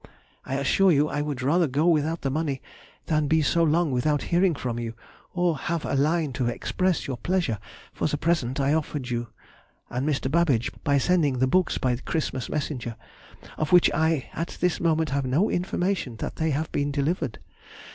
[0.47, 2.59] I assure you I would rather go without the money
[3.05, 4.95] than be so long without hearing from you,
[5.31, 7.59] or have a line to express your pleasure
[7.93, 9.27] for the present I offered you
[9.91, 10.31] and Mr.
[10.31, 12.95] Babbage by sending the books by the Christmas messenger,
[13.59, 17.37] of which I, at this moment, have no information that they have been delivered.